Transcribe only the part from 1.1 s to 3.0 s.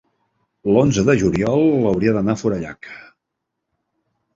de juliol hauria d'anar a Forallac.